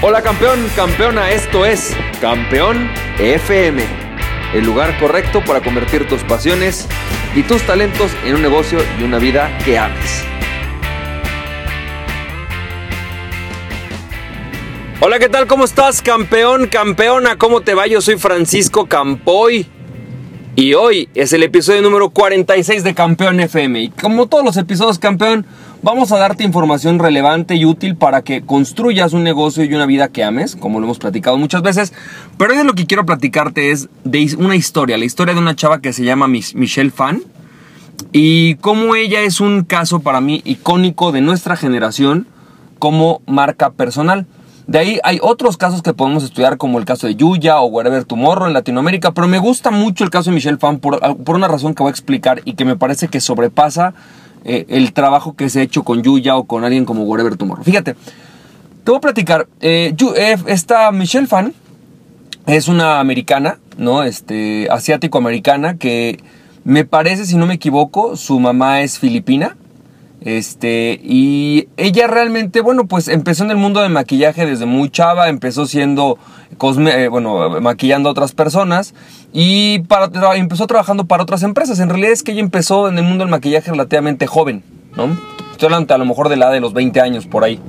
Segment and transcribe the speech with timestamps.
[0.00, 3.82] Hola campeón, campeona, esto es Campeón FM,
[4.54, 6.86] el lugar correcto para convertir tus pasiones
[7.34, 10.24] y tus talentos en un negocio y una vida que ames.
[15.00, 15.48] Hola, ¿qué tal?
[15.48, 17.36] ¿Cómo estás, campeón, campeona?
[17.36, 17.88] ¿Cómo te va?
[17.88, 19.77] Yo soy Francisco Campoy.
[20.60, 23.80] Y hoy es el episodio número 46 de Campeón FM.
[23.80, 25.46] Y como todos los episodios, campeón,
[25.82, 30.08] vamos a darte información relevante y útil para que construyas un negocio y una vida
[30.08, 31.92] que ames, como lo hemos platicado muchas veces.
[32.38, 35.80] Pero hoy lo que quiero platicarte es de una historia, la historia de una chava
[35.80, 37.22] que se llama Michelle Fan.
[38.10, 42.26] Y cómo ella es un caso para mí icónico de nuestra generación
[42.80, 44.26] como marca personal.
[44.68, 48.04] De ahí hay otros casos que podemos estudiar como el caso de Yuya o Wherever
[48.04, 51.48] Tomorrow en Latinoamérica, pero me gusta mucho el caso de Michelle Fan por, por una
[51.48, 53.94] razón que voy a explicar y que me parece que sobrepasa
[54.44, 57.64] eh, el trabajo que se ha hecho con Yuya o con alguien como Wherever Tomorrow.
[57.64, 59.48] Fíjate, te voy a platicar.
[59.62, 61.54] Eh, eh, esta Michelle Fan
[62.46, 64.02] es una americana, ¿no?
[64.02, 66.20] Este, asiático-americana que
[66.64, 69.56] me parece, si no me equivoco, su mamá es filipina.
[70.20, 75.28] Este, y ella realmente, bueno, pues empezó en el mundo de maquillaje desde muy chava,
[75.28, 76.18] empezó siendo,
[76.60, 78.94] eh, bueno, maquillando a otras personas
[79.32, 81.78] y para, empezó trabajando para otras empresas.
[81.78, 84.64] En realidad es que ella empezó en el mundo del maquillaje relativamente joven,
[84.96, 85.16] ¿no?
[85.52, 87.60] Estoy hablando a lo mejor de la de los 20 años por ahí.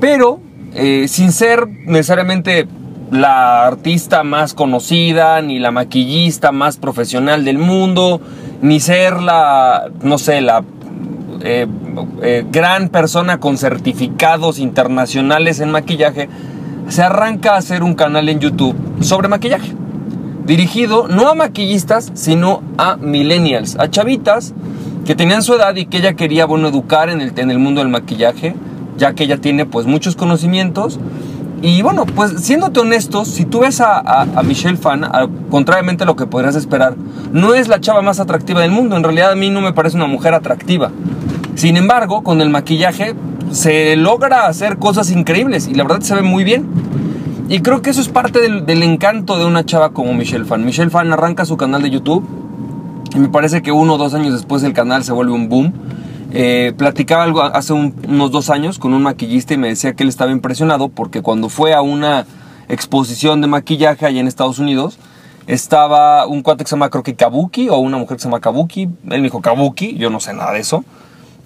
[0.00, 0.40] Pero,
[0.74, 2.66] eh, sin ser necesariamente
[3.10, 8.20] la artista más conocida, ni la maquillista más profesional del mundo,
[8.62, 10.64] ni ser la, no sé, la
[11.40, 11.66] eh,
[12.22, 16.28] eh, gran persona con certificados internacionales en maquillaje,
[16.88, 19.74] se arranca a hacer un canal en YouTube sobre maquillaje.
[20.46, 24.54] Dirigido no a maquillistas, sino a millennials, a chavitas
[25.04, 27.80] que tenían su edad y que ella quería, bueno, educar en el, en el mundo
[27.80, 28.54] del maquillaje,
[28.96, 30.98] ya que ella tiene pues muchos conocimientos.
[31.60, 35.08] Y bueno, pues siéndote honestos, si tú ves a, a, Michelle Fan,
[35.50, 36.94] contrariamente a lo que podrías esperar,
[37.32, 38.96] no es la chava más atractiva del mundo.
[38.96, 40.92] En realidad a mí no me parece una mujer atractiva.
[41.58, 43.16] Sin embargo, con el maquillaje
[43.50, 46.68] se logra hacer cosas increíbles y la verdad se ve muy bien.
[47.48, 50.64] Y creo que eso es parte del, encanto de una chava como Michelle Fan.
[50.64, 52.24] Michelle Fan arranca su canal de YouTube
[53.12, 55.72] y me parece que uno o dos años después el canal se vuelve un boom.
[56.30, 60.10] Eh, platicaba algo hace unos dos años con un maquillista y me decía que él
[60.10, 62.24] estaba impresionado porque cuando fue a una
[62.68, 65.00] exposición de maquillaje allá en Estados Unidos,
[65.48, 68.38] estaba un cuate que se llama creo que Kabuki o una mujer que se llama
[68.38, 68.82] Kabuki.
[68.82, 70.84] Él me dijo Kabuki, yo no sé nada de eso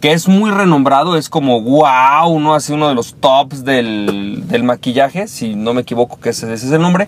[0.00, 2.54] que es muy renombrado, es como wow, ¿no?
[2.54, 6.72] Así uno de los tops del, maquillaje, si no me equivoco que ese, ese, es
[6.72, 7.06] el nombre.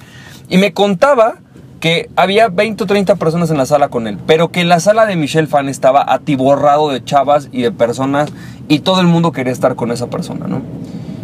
[0.49, 1.37] Y me contaba
[1.81, 5.07] que había 20 o 30 personas en la sala con él, pero que la sala
[5.07, 8.31] de Michelle Fan estaba atiborrado de chavas y de personas
[8.69, 10.63] y todo el mundo quería estar con esa persona, ¿no?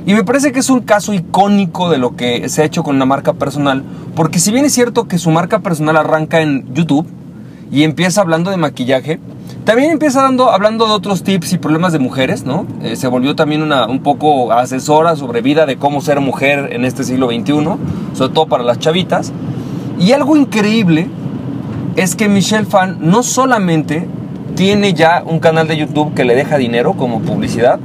[0.06, 2.96] Y me parece que es un caso icónico de lo que se ha hecho con
[2.96, 3.84] una marca personal,
[4.16, 7.06] porque si bien es cierto que su marca personal arranca en YouTube
[7.70, 9.20] y empieza hablando de maquillaje,
[9.68, 12.64] también empieza dando, hablando de otros tips y problemas de mujeres, ¿no?
[12.80, 16.86] Eh, se volvió también una, un poco asesora sobre vida de cómo ser mujer en
[16.86, 17.52] este siglo XXI,
[18.14, 19.30] sobre todo para las chavitas.
[20.00, 21.10] Y algo increíble
[21.96, 24.08] es que Michelle Fan no solamente
[24.54, 27.78] tiene ya un canal de YouTube que le deja dinero como publicidad,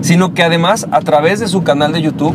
[0.00, 2.34] sino que además a través de su canal de YouTube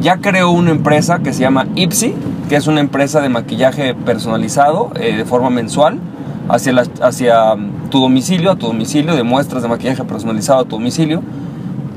[0.00, 2.16] ya creó una empresa que se llama Ipsy,
[2.48, 6.00] que es una empresa de maquillaje personalizado eh, de forma mensual
[6.48, 7.54] hacia, hacia
[7.90, 11.22] tu domicilio, a tu domicilio, de muestras de maquillaje personalizado a tu domicilio.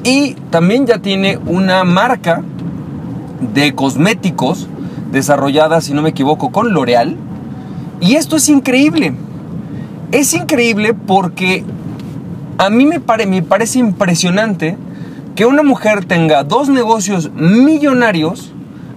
[0.03, 2.43] Y también ya tiene una marca
[3.53, 4.67] de cosméticos
[5.11, 7.15] desarrollada, si no me equivoco, con L'Oreal.
[8.01, 9.13] Y esto es increíble.
[10.11, 11.63] Es increíble porque
[12.57, 14.77] a mí me, me parece impresionante
[15.35, 18.51] que una mujer tenga dos negocios millonarios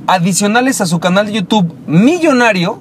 [0.07, 2.79] adicionales a su canal de YouTube millonario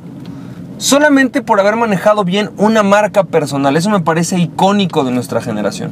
[0.78, 3.78] solamente por haber manejado bien una marca personal.
[3.78, 5.92] Eso me parece icónico de nuestra generación.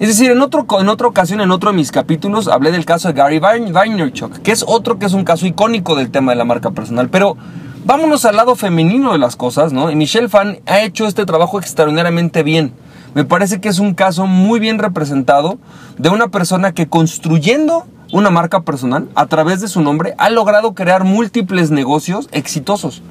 [0.00, 3.08] Es decir, en, otro, en otra ocasión, en otro de mis capítulos, hablé del caso
[3.08, 6.44] de Gary Vaynerchuk, que es otro que es un caso icónico del tema de la
[6.44, 7.08] marca personal.
[7.08, 7.36] Pero
[7.84, 9.90] vámonos al lado femenino de las cosas, ¿no?
[9.90, 12.72] Y Michelle Fan ha hecho este trabajo extraordinariamente bien.
[13.14, 15.58] Me parece que es un caso muy bien representado
[15.96, 20.74] de una persona que construyendo una marca personal a través de su nombre ha logrado
[20.74, 23.02] crear múltiples negocios exitosos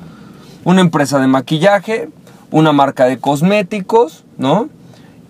[0.67, 2.09] una empresa de maquillaje,
[2.51, 4.67] una marca de cosméticos, ¿no?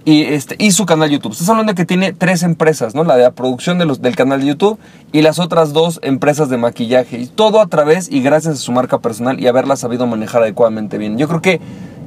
[0.03, 1.33] Y, este, y su canal YouTube.
[1.33, 3.03] Estás hablando de que tiene tres empresas, ¿no?
[3.03, 4.79] La de la producción de los, del canal de YouTube
[5.11, 7.19] y las otras dos empresas de maquillaje.
[7.19, 10.97] Y todo a través y gracias a su marca personal y haberla sabido manejar adecuadamente
[10.97, 11.19] bien.
[11.19, 11.61] Yo creo que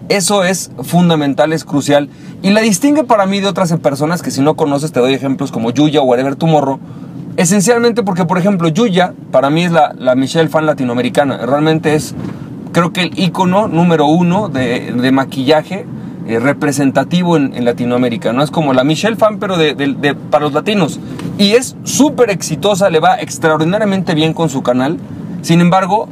[0.09, 2.09] eso es fundamental, es crucial.
[2.43, 5.53] Y la distingue para mí de otras personas que si no conoces te doy ejemplos
[5.53, 6.81] como Yuya o Whatever Tomorrow
[7.37, 11.47] Esencialmente porque, por ejemplo, Yuya, para mí es la, la Michelle fan latinoamericana.
[11.47, 12.15] Realmente es,
[12.73, 15.87] creo que el icono número uno de, de maquillaje
[16.27, 18.33] eh, representativo en, Latinoamérica.
[18.33, 21.01] No es como la Michelle fan, pero de, de, para los latinos.
[21.39, 24.99] Y es súper exitosa, le va extraordinariamente bien con su canal.
[25.43, 26.09] Sin embargo,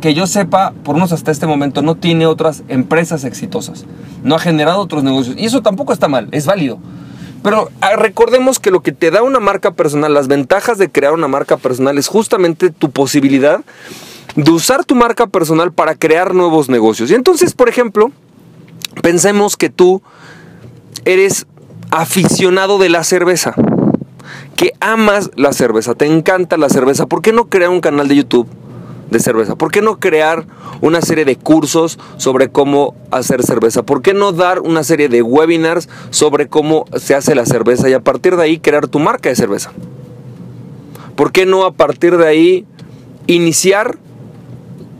[0.00, 3.84] que yo sepa, por unos hasta este momento, no tiene otras empresas exitosas.
[4.22, 5.36] No ha generado otros negocios.
[5.38, 6.78] Y eso tampoco está mal, es válido.
[7.42, 11.12] Pero ah, recordemos que lo que te da una marca personal, las ventajas de crear
[11.12, 13.60] una marca personal es justamente tu posibilidad
[14.36, 17.10] de usar tu marca personal para crear nuevos negocios.
[17.10, 18.10] Y entonces, por ejemplo,
[19.02, 20.02] pensemos que tú
[21.04, 21.46] eres
[21.90, 23.54] aficionado de la cerveza,
[24.56, 27.06] que amas la cerveza, te encanta la cerveza.
[27.06, 28.48] ¿Por qué no crear un canal de YouTube?
[29.10, 29.56] de cerveza?
[29.56, 30.46] ¿Por qué no crear
[30.80, 33.82] una serie de cursos sobre cómo hacer cerveza?
[33.82, 37.92] ¿Por qué no dar una serie de webinars sobre cómo se hace la cerveza y
[37.92, 39.72] a partir de ahí crear tu marca de cerveza?
[41.16, 42.66] ¿Por qué no a partir de ahí
[43.26, 43.98] iniciar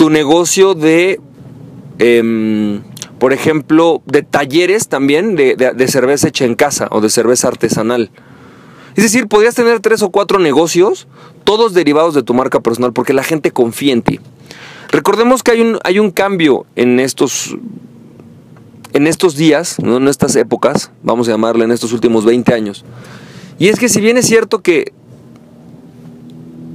[0.01, 1.21] tu negocio de,
[1.99, 2.81] em,
[3.19, 8.11] por ejemplo, de talleres también de, de cerveza hecha en casa o de cerveza artesanal?
[8.97, 11.07] Es decir, podrías tener tres o cuatro negocios,
[11.45, 14.21] todos derivados de tu marca personal, porque la gente confía en ti.
[14.91, 17.55] Recordemos que hay un, hay un cambio en estos,
[18.95, 19.99] en estos días, ¿no?
[19.99, 22.87] en estas épocas, vamos a llamarle en estos últimos 20 años.
[23.59, 24.95] Y es que si bien es cierto que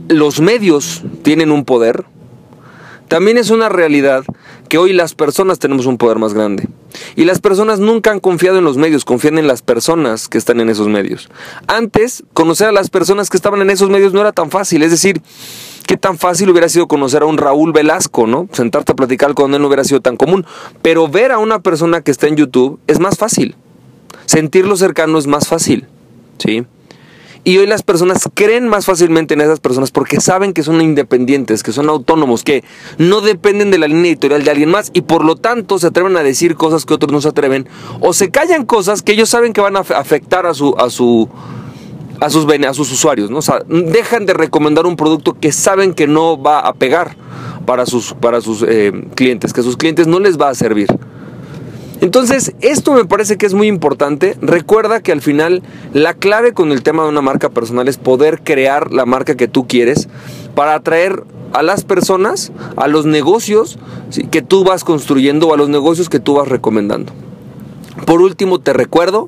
[0.10, 2.06] los medios tienen un poder,
[3.08, 4.24] también es una realidad
[4.70, 6.68] que hoy las personas tenemos un poder más grande.
[7.16, 10.60] Y las personas nunca han confiado en los medios, confían en las personas que están
[10.60, 11.30] en esos medios.
[11.68, 14.92] Antes, conocer a las personas que estaban en esos medios no era tan fácil, es
[14.92, 15.22] decir,
[15.86, 18.48] qué tan fácil hubiera sido conocer a un Raúl Velasco, ¿no?
[18.52, 20.46] Sentarte a platicar con él no hubiera sido tan común.
[20.82, 23.56] Pero ver a una persona que está en YouTube es más fácil.
[24.26, 25.86] Sentirlo cercano es más fácil,
[26.40, 26.66] ¿sí?
[27.48, 31.62] Y hoy las personas creen más fácilmente en esas personas porque saben que son independientes,
[31.62, 32.64] que son autónomos, que
[32.98, 36.18] no dependen de la línea editorial de alguien más y por lo tanto se atreven
[36.18, 37.70] a decir cosas que otros no se atreven
[38.00, 41.30] o se callan cosas que ellos saben que van a afectar a su a su
[42.20, 43.38] a sus usuarios, ¿no?
[43.38, 47.16] O sea, dejan de recomendar un producto que saben que no va a pegar
[47.68, 50.88] para sus para sus eh, clientes, que a sus clientes no les va a servir.
[52.06, 54.38] Entonces, esto me parece que es muy importante.
[54.40, 58.44] Recuerda que al final la clave con el tema de una marca personal es poder
[58.44, 60.08] crear la marca que tú quieres
[60.54, 63.80] para atraer a las personas, a los negocios
[64.30, 67.12] que tú vas construyendo o a los negocios que tú vas recomendando.
[68.06, 69.28] Por último, te recuerdo,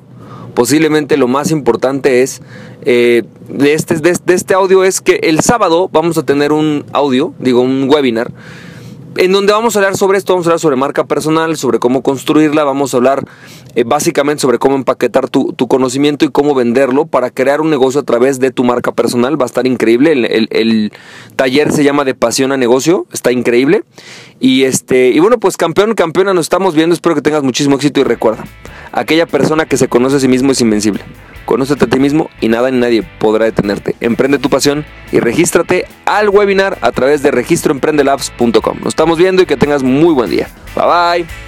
[0.54, 2.42] posiblemente lo más importante es
[2.82, 7.34] eh, de, este, de este audio es que el sábado vamos a tener un audio,
[7.40, 8.30] digo un webinar
[9.18, 12.04] en donde vamos a hablar sobre esto, vamos a hablar sobre marca personal, sobre cómo
[12.04, 13.24] construirla, vamos a hablar
[13.74, 18.04] eh, básicamente sobre cómo empaquetar tu, conocimiento y cómo venderlo para crear un negocio a
[18.04, 19.38] través de tu marca personal.
[19.38, 20.12] Va a estar increíble.
[20.12, 20.92] El,
[21.34, 23.82] taller se llama de pasión a negocio, está increíble.
[24.38, 26.94] Y este, y bueno, pues campeón, campeona, nos estamos viendo.
[26.94, 28.44] Espero que tengas muchísimo éxito y recuerda,
[28.92, 31.02] aquella persona que se conoce a sí mismo es invencible.
[31.48, 33.96] Conócete a ti mismo y nada ni nadie podrá detenerte.
[34.00, 38.80] Emprende tu pasión y regístrate al webinar a través de registroemprendelabs.com.
[38.80, 40.50] Nos estamos viendo y que tengas muy buen día.
[40.76, 41.47] Bye bye.